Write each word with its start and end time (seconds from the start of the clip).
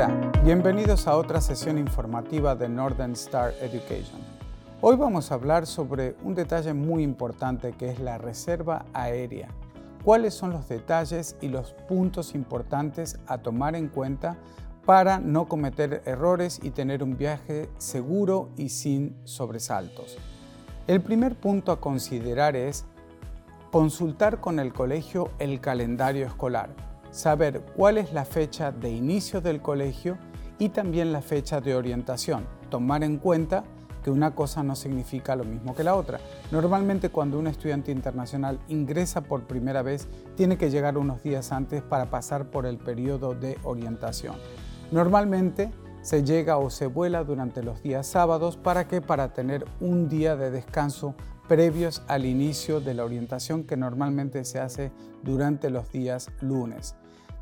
Hola, 0.00 0.30
bienvenidos 0.44 1.08
a 1.08 1.16
otra 1.16 1.40
sesión 1.40 1.76
informativa 1.76 2.54
de 2.54 2.68
Northern 2.68 3.14
Star 3.14 3.52
Education. 3.60 4.20
Hoy 4.80 4.94
vamos 4.94 5.32
a 5.32 5.34
hablar 5.34 5.66
sobre 5.66 6.14
un 6.22 6.36
detalle 6.36 6.72
muy 6.72 7.02
importante 7.02 7.72
que 7.72 7.90
es 7.90 7.98
la 7.98 8.16
reserva 8.16 8.84
aérea. 8.92 9.48
¿Cuáles 10.04 10.34
son 10.34 10.52
los 10.52 10.68
detalles 10.68 11.34
y 11.40 11.48
los 11.48 11.72
puntos 11.88 12.36
importantes 12.36 13.18
a 13.26 13.38
tomar 13.38 13.74
en 13.74 13.88
cuenta 13.88 14.36
para 14.86 15.18
no 15.18 15.48
cometer 15.48 16.00
errores 16.06 16.60
y 16.62 16.70
tener 16.70 17.02
un 17.02 17.16
viaje 17.16 17.68
seguro 17.78 18.50
y 18.56 18.68
sin 18.68 19.16
sobresaltos? 19.24 20.16
El 20.86 21.00
primer 21.00 21.34
punto 21.34 21.72
a 21.72 21.80
considerar 21.80 22.54
es 22.54 22.84
consultar 23.72 24.40
con 24.40 24.60
el 24.60 24.72
colegio 24.72 25.32
el 25.40 25.60
calendario 25.60 26.24
escolar 26.24 26.87
saber 27.18 27.62
cuál 27.74 27.98
es 27.98 28.12
la 28.12 28.24
fecha 28.24 28.70
de 28.70 28.90
inicio 28.90 29.40
del 29.40 29.60
colegio 29.60 30.16
y 30.56 30.68
también 30.68 31.12
la 31.12 31.20
fecha 31.20 31.60
de 31.60 31.74
orientación. 31.74 32.46
Tomar 32.70 33.02
en 33.02 33.18
cuenta 33.18 33.64
que 34.04 34.12
una 34.12 34.36
cosa 34.36 34.62
no 34.62 34.76
significa 34.76 35.34
lo 35.34 35.42
mismo 35.42 35.74
que 35.74 35.82
la 35.82 35.96
otra. 35.96 36.20
Normalmente 36.52 37.10
cuando 37.10 37.36
un 37.40 37.48
estudiante 37.48 37.90
internacional 37.90 38.60
ingresa 38.68 39.20
por 39.20 39.48
primera 39.48 39.82
vez, 39.82 40.06
tiene 40.36 40.56
que 40.56 40.70
llegar 40.70 40.96
unos 40.96 41.20
días 41.24 41.50
antes 41.50 41.82
para 41.82 42.08
pasar 42.08 42.52
por 42.52 42.66
el 42.66 42.78
periodo 42.78 43.34
de 43.34 43.58
orientación. 43.64 44.36
Normalmente 44.92 45.72
se 46.02 46.22
llega 46.22 46.56
o 46.58 46.70
se 46.70 46.86
vuela 46.86 47.24
durante 47.24 47.64
los 47.64 47.82
días 47.82 48.06
sábados 48.06 48.56
para 48.56 48.86
que 48.86 49.00
para 49.00 49.32
tener 49.32 49.64
un 49.80 50.08
día 50.08 50.36
de 50.36 50.52
descanso 50.52 51.16
previos 51.48 52.02
al 52.06 52.26
inicio 52.26 52.80
de 52.80 52.94
la 52.94 53.04
orientación 53.04 53.64
que 53.64 53.76
normalmente 53.76 54.44
se 54.44 54.60
hace 54.60 54.92
durante 55.22 55.70
los 55.70 55.90
días 55.90 56.30
lunes. 56.40 56.94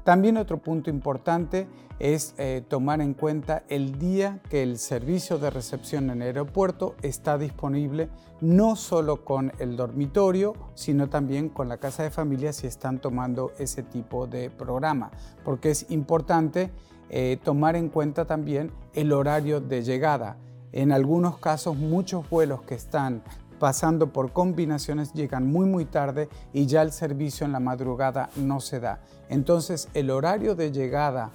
También 0.05 0.37
otro 0.37 0.59
punto 0.59 0.88
importante 0.88 1.66
es 1.98 2.35
eh, 2.38 2.63
tomar 2.68 3.01
en 3.01 3.15
cuenta 3.15 3.65
el 3.68 3.98
día 3.98 4.40
que 4.48 4.63
el 4.63 4.79
servicio 4.79 5.38
de 5.38 5.51
recepción 5.51 6.10
en 6.10 6.23
el 6.23 6.29
aeropuerto 6.29 6.95
está 7.02 7.38
disponible, 7.38 8.09
no 8.40 8.76
solo 8.76 9.24
con 9.24 9.52
el 9.59 9.76
dormitorio, 9.76 10.54
sino 10.74 11.09
también 11.09 11.48
con 11.48 11.68
la 11.68 11.79
casa 11.79 12.04
de 12.04 12.10
familia 12.10 12.52
si 12.52 12.68
están 12.68 13.01
tomando 13.01 13.51
ese 13.59 13.82
tipo 13.82 14.29
de 14.29 14.48
programa, 14.48 15.10
porque 15.45 15.70
es 15.70 15.91
importante 15.91 16.70
eh, 17.09 17.38
tomar 17.43 17.74
en 17.74 17.88
cuenta 17.88 18.26
también 18.26 18.70
el 18.95 19.13
horario 19.13 19.60
de 19.60 19.82
llegada. 19.82 20.37
En 20.70 20.93
algunos 20.93 21.38
casos, 21.38 21.76
muchos 21.76 22.29
vuelos 22.30 22.63
que 22.63 22.74
están 22.74 23.23
pasando 23.59 24.12
por 24.12 24.32
combinaciones 24.32 25.12
llegan 25.12 25.46
muy 25.46 25.66
muy 25.66 25.85
tarde 25.85 26.29
y 26.52 26.66
ya 26.66 26.82
el 26.82 26.93
servicio 26.93 27.46
en 27.46 27.52
la 27.52 27.60
madrugada 27.60 28.30
no 28.37 28.60
se 28.60 28.80
da. 28.80 29.01
Entonces 29.29 29.88
el 29.95 30.10
horario 30.10 30.54
de 30.54 30.73
llegada 30.73 31.30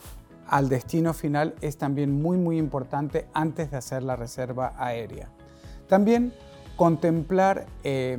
al 0.47 0.69
destino 0.69 1.13
final 1.13 1.55
es 1.61 1.78
también 1.78 2.22
muy 2.22 2.38
muy 2.38 2.58
importante 2.58 3.28
antes 3.33 3.72
de 3.72 3.78
hacer 3.78 4.03
la 4.03 4.16
reserva 4.16 4.73
aérea. 4.78 5.30
También 5.88 6.33
contemplar 6.75 7.66
eh, 7.83 8.17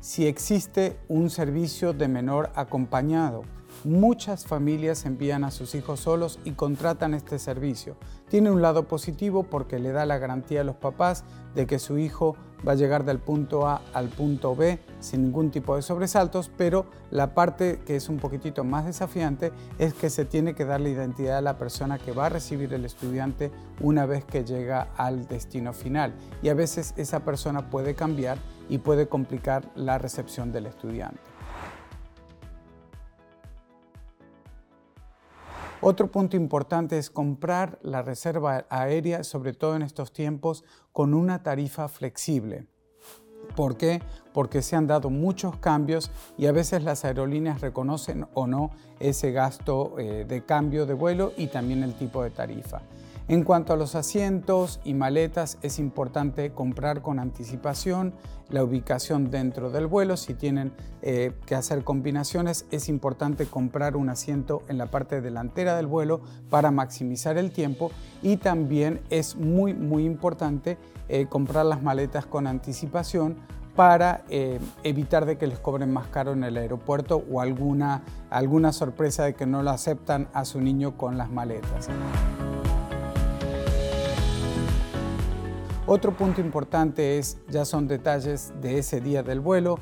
si 0.00 0.26
existe 0.26 0.98
un 1.08 1.30
servicio 1.30 1.92
de 1.92 2.08
menor 2.08 2.50
acompañado. 2.54 3.42
Muchas 3.84 4.44
familias 4.44 5.06
envían 5.06 5.42
a 5.42 5.50
sus 5.50 5.74
hijos 5.74 6.00
solos 6.00 6.38
y 6.44 6.52
contratan 6.52 7.14
este 7.14 7.38
servicio. 7.38 7.96
Tiene 8.28 8.50
un 8.50 8.60
lado 8.60 8.86
positivo 8.86 9.44
porque 9.44 9.78
le 9.78 9.90
da 9.90 10.04
la 10.04 10.18
garantía 10.18 10.60
a 10.60 10.64
los 10.64 10.76
papás 10.76 11.24
de 11.54 11.66
que 11.66 11.78
su 11.78 11.96
hijo 11.96 12.36
va 12.66 12.72
a 12.72 12.74
llegar 12.74 13.06
del 13.06 13.18
punto 13.18 13.66
A 13.66 13.80
al 13.94 14.08
punto 14.08 14.54
B 14.54 14.78
sin 15.00 15.22
ningún 15.22 15.50
tipo 15.50 15.76
de 15.76 15.82
sobresaltos, 15.82 16.50
pero 16.54 16.84
la 17.10 17.32
parte 17.32 17.80
que 17.86 17.96
es 17.96 18.10
un 18.10 18.18
poquitito 18.18 18.64
más 18.64 18.84
desafiante 18.84 19.50
es 19.78 19.94
que 19.94 20.10
se 20.10 20.26
tiene 20.26 20.54
que 20.54 20.66
dar 20.66 20.82
la 20.82 20.90
identidad 20.90 21.38
a 21.38 21.42
la 21.42 21.56
persona 21.56 21.98
que 21.98 22.12
va 22.12 22.26
a 22.26 22.28
recibir 22.28 22.74
el 22.74 22.84
estudiante 22.84 23.50
una 23.80 24.04
vez 24.04 24.26
que 24.26 24.44
llega 24.44 24.88
al 24.98 25.26
destino 25.26 25.72
final. 25.72 26.12
Y 26.42 26.50
a 26.50 26.54
veces 26.54 26.92
esa 26.98 27.20
persona 27.20 27.70
puede 27.70 27.94
cambiar 27.94 28.36
y 28.68 28.76
puede 28.76 29.08
complicar 29.08 29.64
la 29.74 29.96
recepción 29.96 30.52
del 30.52 30.66
estudiante. 30.66 31.20
Otro 35.82 36.10
punto 36.10 36.36
importante 36.36 36.98
es 36.98 37.08
comprar 37.08 37.78
la 37.82 38.02
reserva 38.02 38.66
aérea, 38.68 39.24
sobre 39.24 39.54
todo 39.54 39.76
en 39.76 39.82
estos 39.82 40.12
tiempos, 40.12 40.62
con 40.92 41.14
una 41.14 41.42
tarifa 41.42 41.88
flexible. 41.88 42.66
¿Por 43.56 43.78
qué? 43.78 44.02
Porque 44.34 44.60
se 44.60 44.76
han 44.76 44.86
dado 44.86 45.08
muchos 45.08 45.56
cambios 45.56 46.10
y 46.36 46.46
a 46.46 46.52
veces 46.52 46.84
las 46.84 47.06
aerolíneas 47.06 47.62
reconocen 47.62 48.26
o 48.34 48.46
no 48.46 48.72
ese 49.00 49.32
gasto 49.32 49.98
eh, 49.98 50.26
de 50.28 50.44
cambio 50.44 50.84
de 50.84 50.92
vuelo 50.92 51.32
y 51.38 51.46
también 51.46 51.82
el 51.82 51.94
tipo 51.94 52.22
de 52.22 52.30
tarifa. 52.30 52.82
En 53.30 53.44
cuanto 53.44 53.72
a 53.72 53.76
los 53.76 53.94
asientos 53.94 54.80
y 54.82 54.92
maletas, 54.92 55.56
es 55.62 55.78
importante 55.78 56.50
comprar 56.50 57.00
con 57.00 57.20
anticipación 57.20 58.12
la 58.48 58.64
ubicación 58.64 59.30
dentro 59.30 59.70
del 59.70 59.86
vuelo. 59.86 60.16
Si 60.16 60.34
tienen 60.34 60.72
eh, 61.00 61.30
que 61.46 61.54
hacer 61.54 61.84
combinaciones, 61.84 62.66
es 62.72 62.88
importante 62.88 63.46
comprar 63.46 63.96
un 63.96 64.08
asiento 64.08 64.62
en 64.66 64.78
la 64.78 64.86
parte 64.86 65.20
delantera 65.20 65.76
del 65.76 65.86
vuelo 65.86 66.22
para 66.50 66.72
maximizar 66.72 67.38
el 67.38 67.52
tiempo 67.52 67.92
y 68.20 68.36
también 68.36 69.00
es 69.10 69.36
muy, 69.36 69.74
muy 69.74 70.06
importante 70.06 70.76
eh, 71.08 71.26
comprar 71.26 71.66
las 71.66 71.84
maletas 71.84 72.26
con 72.26 72.48
anticipación 72.48 73.36
para 73.76 74.24
eh, 74.28 74.58
evitar 74.82 75.24
de 75.24 75.38
que 75.38 75.46
les 75.46 75.60
cobren 75.60 75.92
más 75.92 76.08
caro 76.08 76.32
en 76.32 76.42
el 76.42 76.56
aeropuerto 76.56 77.22
o 77.30 77.40
alguna, 77.40 78.02
alguna 78.28 78.72
sorpresa 78.72 79.22
de 79.22 79.34
que 79.34 79.46
no 79.46 79.62
lo 79.62 79.70
aceptan 79.70 80.26
a 80.32 80.44
su 80.44 80.60
niño 80.60 80.96
con 80.96 81.16
las 81.16 81.30
maletas. 81.30 81.88
Otro 85.92 86.16
punto 86.16 86.40
importante 86.40 87.18
es, 87.18 87.38
ya 87.48 87.64
son 87.64 87.88
detalles 87.88 88.52
de 88.60 88.78
ese 88.78 89.00
día 89.00 89.24
del 89.24 89.40
vuelo, 89.40 89.80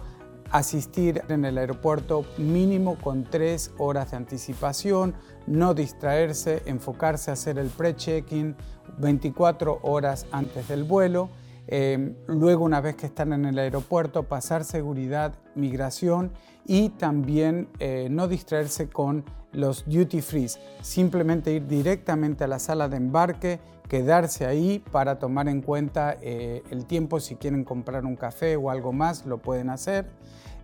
asistir 0.50 1.20
en 1.28 1.44
el 1.44 1.58
aeropuerto 1.58 2.24
mínimo 2.38 2.96
con 2.96 3.24
tres 3.24 3.72
horas 3.76 4.12
de 4.12 4.16
anticipación, 4.16 5.14
no 5.46 5.74
distraerse, 5.74 6.62
enfocarse 6.64 7.30
a 7.30 7.34
hacer 7.34 7.58
el 7.58 7.68
pre-check-in 7.68 8.56
24 8.96 9.80
horas 9.82 10.24
antes 10.32 10.66
del 10.68 10.84
vuelo. 10.84 11.28
Eh, 11.70 12.14
luego, 12.26 12.64
una 12.64 12.80
vez 12.80 12.96
que 12.96 13.06
están 13.06 13.34
en 13.34 13.44
el 13.44 13.58
aeropuerto, 13.58 14.22
pasar 14.22 14.64
seguridad, 14.64 15.34
migración 15.54 16.32
y 16.64 16.88
también 16.88 17.68
eh, 17.78 18.08
no 18.10 18.26
distraerse 18.26 18.88
con 18.88 19.24
los 19.52 19.84
duty 19.86 20.22
free, 20.22 20.48
simplemente 20.80 21.52
ir 21.52 21.66
directamente 21.66 22.44
a 22.44 22.48
la 22.48 22.58
sala 22.58 22.88
de 22.88 22.96
embarque, 22.96 23.60
quedarse 23.86 24.46
ahí 24.46 24.82
para 24.92 25.18
tomar 25.18 25.46
en 25.48 25.60
cuenta 25.60 26.16
eh, 26.22 26.62
el 26.70 26.86
tiempo 26.86 27.20
si 27.20 27.36
quieren 27.36 27.64
comprar 27.64 28.06
un 28.06 28.16
café 28.16 28.56
o 28.56 28.70
algo 28.70 28.92
más, 28.92 29.26
lo 29.26 29.38
pueden 29.38 29.68
hacer. 29.68 30.06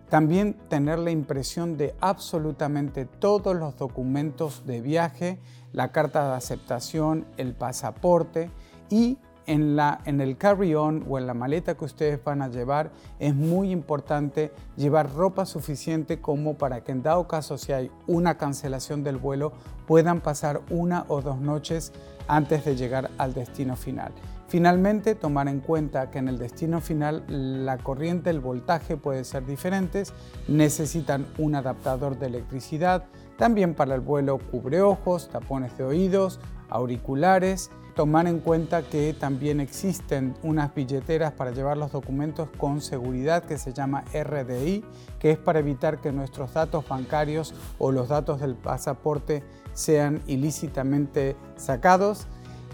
También 0.09 0.55
tener 0.69 0.99
la 0.99 1.11
impresión 1.11 1.77
de 1.77 1.95
absolutamente 1.99 3.05
todos 3.05 3.55
los 3.55 3.75
documentos 3.77 4.65
de 4.65 4.81
viaje, 4.81 5.39
la 5.71 5.91
carta 5.91 6.29
de 6.29 6.35
aceptación, 6.35 7.25
el 7.37 7.53
pasaporte 7.53 8.49
y 8.89 9.17
en, 9.47 10.21
el 10.21 10.37
carry-on 10.37 11.05
o 11.09 11.17
en 11.17 11.27
la 11.27 11.33
maleta 11.33 11.75
que 11.75 11.85
ustedes 11.85 12.23
van 12.23 12.41
a 12.41 12.47
llevar 12.47 12.91
es 13.19 13.35
muy 13.35 13.71
importante 13.71 14.51
llevar 14.75 15.13
ropa 15.13 15.45
suficiente 15.45 16.19
como 16.19 16.57
para 16.57 16.83
que 16.83 16.91
en 16.91 17.03
dado 17.03 17.27
caso 17.27 17.57
si 17.57 17.71
hay 17.71 17.91
una 18.07 18.37
cancelación 18.37 19.03
del 19.03 19.17
vuelo 19.17 19.53
puedan 19.87 20.21
pasar 20.21 20.61
una 20.69 21.05
o 21.07 21.21
dos 21.21 21.39
noches 21.39 21.91
antes 22.27 22.65
de 22.65 22.75
llegar 22.75 23.11
al 23.17 23.33
destino 23.33 23.75
final. 23.75 24.11
Finalmente, 24.47 25.15
tomar 25.15 25.47
en 25.47 25.59
cuenta 25.59 26.11
que 26.11 26.19
en 26.19 26.27
el 26.27 26.37
destino 26.37 26.79
final 26.79 27.23
la 27.27 27.77
corriente, 27.77 28.29
el 28.29 28.39
voltaje 28.39 28.95
puede 28.95 29.23
ser 29.23 29.45
diferentes, 29.45 30.13
necesitan 30.47 31.25
un 31.37 31.55
adaptador 31.55 32.17
de 32.19 32.27
electricidad, 32.27 33.05
también 33.37 33.73
para 33.73 33.95
el 33.95 34.01
vuelo 34.01 34.37
cubreojos, 34.37 35.29
tapones 35.29 35.77
de 35.77 35.83
oídos, 35.83 36.39
auriculares, 36.69 37.69
tomar 37.95 38.27
en 38.27 38.39
cuenta 38.39 38.83
que 38.83 39.13
también 39.13 39.59
existen 39.59 40.35
unas 40.43 40.75
billeteras 40.75 41.31
para 41.31 41.51
llevar 41.51 41.77
los 41.77 41.91
documentos 41.91 42.49
con 42.57 42.81
seguridad 42.81 43.43
que 43.43 43.57
se 43.57 43.73
llama 43.73 44.03
RDI, 44.13 44.83
que 45.17 45.31
es 45.31 45.37
para 45.37 45.59
evitar 45.59 46.01
que 46.01 46.11
nuestros 46.11 46.53
datos 46.53 46.87
bancarios 46.87 47.53
o 47.79 47.91
los 47.91 48.09
datos 48.09 48.41
del 48.41 48.55
pasaporte 48.55 49.43
sean 49.73 50.21
ilícitamente 50.27 51.35
sacados. 51.55 52.27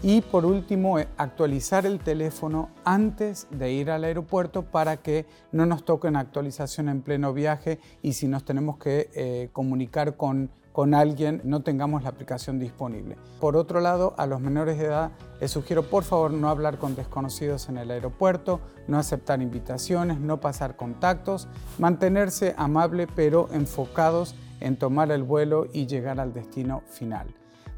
Y 0.03 0.21
por 0.21 0.45
último, 0.45 0.97
eh, 0.97 1.07
actualizar 1.17 1.85
el 1.85 1.99
teléfono 1.99 2.69
antes 2.83 3.47
de 3.51 3.71
ir 3.71 3.91
al 3.91 4.03
aeropuerto 4.03 4.63
para 4.63 4.97
que 4.97 5.27
no 5.51 5.67
nos 5.67 5.85
toquen 5.85 6.15
actualización 6.15 6.89
en 6.89 7.03
pleno 7.03 7.33
viaje 7.33 7.79
y 8.01 8.13
si 8.13 8.27
nos 8.27 8.43
tenemos 8.43 8.79
que 8.79 9.11
eh, 9.13 9.49
comunicar 9.53 10.17
con 10.17 10.49
con 10.71 10.93
alguien 10.93 11.41
no 11.43 11.61
tengamos 11.61 12.03
la 12.03 12.09
aplicación 12.09 12.59
disponible. 12.59 13.17
Por 13.39 13.57
otro 13.57 13.81
lado, 13.81 14.13
a 14.17 14.25
los 14.25 14.41
menores 14.41 14.77
de 14.77 14.85
edad 14.85 15.11
les 15.39 15.51
sugiero 15.51 15.83
por 15.83 16.03
favor 16.03 16.31
no 16.31 16.49
hablar 16.49 16.77
con 16.77 16.95
desconocidos 16.95 17.67
en 17.69 17.77
el 17.77 17.91
aeropuerto, 17.91 18.61
no 18.87 18.97
aceptar 18.97 19.41
invitaciones, 19.41 20.19
no 20.19 20.39
pasar 20.39 20.75
contactos, 20.75 21.47
mantenerse 21.79 22.53
amable 22.57 23.07
pero 23.07 23.49
enfocados 23.51 24.35
en 24.59 24.77
tomar 24.77 25.11
el 25.11 25.23
vuelo 25.23 25.67
y 25.73 25.87
llegar 25.87 26.19
al 26.19 26.33
destino 26.33 26.83
final. 26.87 27.33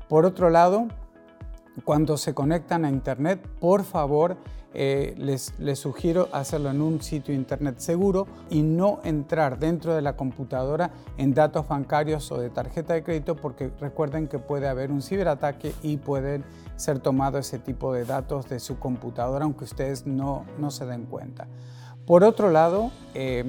Por 0.10 0.26
otro 0.26 0.50
lado, 0.50 0.88
cuando 1.86 2.18
se 2.18 2.34
conectan 2.34 2.86
a 2.86 2.90
Internet, 2.90 3.48
por 3.60 3.84
favor, 3.84 4.38
eh, 4.76 5.14
les, 5.18 5.54
sugiero 5.78 6.30
hacerlo 6.32 6.72
en 6.72 6.82
un 6.82 7.02
sitio 7.02 7.34
Internet 7.34 7.78
seguro 7.78 8.28
y 8.50 8.64
no 8.64 9.00
entrar 9.04 9.60
dentro 9.60 9.94
de 9.94 10.02
la 10.02 10.16
computadora 10.16 10.92
en 11.18 11.36
datos 11.36 11.68
bancarios 11.68 12.32
o 12.32 12.40
de 12.40 12.50
tarjeta 12.50 12.96
de 12.96 13.04
crédito 13.04 13.36
porque 13.36 13.72
recuerden 13.80 14.28
que 14.28 14.40
puede 14.40 14.68
haber 14.68 14.92
un 14.92 15.04
ciberataque 15.04 15.74
y 15.84 15.98
pueden 15.98 16.44
ser 16.76 17.00
tomados 17.00 17.48
ese 17.48 17.60
tipo 17.60 17.94
de 17.94 18.06
datos 18.06 18.50
de 18.50 18.60
su 18.60 18.80
computadora 18.80 19.46
aunque 19.46 19.66
ustedes 19.66 20.08
no, 20.08 20.46
no 20.58 20.72
se 20.72 20.88
den 20.88 21.06
cuenta. 21.06 21.48
Por 22.08 22.24
otro 22.24 22.50
lado, 22.50 22.92
eh, 23.14 23.46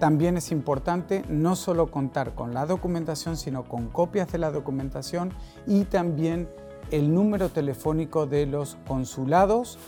también 0.00 0.36
es 0.36 0.50
importante 0.50 1.24
no 1.28 1.56
solo 1.56 1.90
contar 1.90 2.34
con 2.34 2.52
la 2.52 2.66
documentación, 2.66 3.36
sino 3.36 3.64
con 3.64 3.88
copias 3.88 4.30
de 4.32 4.38
la 4.38 4.50
documentación 4.50 5.32
y 5.66 5.84
también 5.84 6.48
el 6.90 7.12
número 7.12 7.48
telefónico 7.48 8.26
de 8.26 8.46
los 8.46 8.76
consulados 8.86 9.78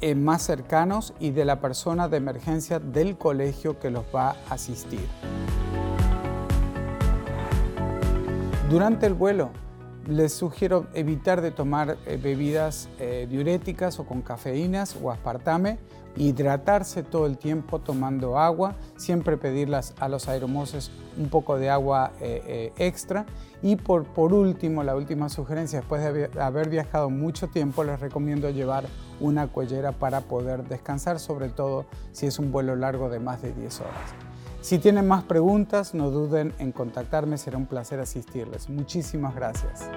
eh, 0.00 0.14
más 0.14 0.42
cercanos 0.42 1.14
y 1.20 1.30
de 1.30 1.44
la 1.44 1.60
persona 1.60 2.08
de 2.08 2.18
emergencia 2.18 2.78
del 2.78 3.16
colegio 3.16 3.78
que 3.78 3.90
los 3.90 4.04
va 4.14 4.30
a 4.30 4.54
asistir. 4.54 5.06
Durante 8.68 9.06
el 9.06 9.14
vuelo, 9.14 9.50
les 10.06 10.32
sugiero 10.32 10.86
evitar 10.94 11.40
de 11.40 11.50
tomar 11.50 11.96
eh, 12.06 12.18
bebidas 12.22 12.88
eh, 12.98 13.26
diuréticas 13.28 13.98
o 13.98 14.04
con 14.06 14.22
cafeínas 14.22 14.96
o 15.02 15.10
aspartame, 15.10 15.78
hidratarse 16.16 17.02
todo 17.02 17.26
el 17.26 17.36
tiempo 17.36 17.80
tomando 17.80 18.38
agua, 18.38 18.76
siempre 18.96 19.36
pedirlas 19.36 19.94
a 19.98 20.08
los 20.08 20.28
aeromoses 20.28 20.90
un 21.18 21.28
poco 21.28 21.58
de 21.58 21.70
agua 21.70 22.12
eh, 22.20 22.72
extra. 22.78 23.26
Y 23.62 23.76
por, 23.76 24.04
por 24.04 24.32
último, 24.32 24.82
la 24.82 24.94
última 24.94 25.28
sugerencia, 25.28 25.80
después 25.80 26.02
de 26.02 26.30
haber 26.40 26.68
viajado 26.68 27.10
mucho 27.10 27.48
tiempo, 27.48 27.84
les 27.84 28.00
recomiendo 28.00 28.50
llevar 28.50 28.84
una 29.18 29.48
cuellera 29.48 29.92
para 29.92 30.22
poder 30.22 30.68
descansar, 30.68 31.18
sobre 31.18 31.48
todo 31.48 31.86
si 32.12 32.26
es 32.26 32.38
un 32.38 32.52
vuelo 32.52 32.76
largo 32.76 33.08
de 33.08 33.18
más 33.18 33.42
de 33.42 33.52
10 33.52 33.80
horas. 33.80 34.25
Si 34.66 34.80
tienen 34.80 35.06
más 35.06 35.22
preguntas, 35.22 35.94
no 35.94 36.10
duden 36.10 36.52
en 36.58 36.72
contactarme, 36.72 37.38
será 37.38 37.56
un 37.56 37.66
placer 37.66 38.00
asistirles. 38.00 38.68
Muchísimas 38.68 39.32
gracias. 39.32 39.88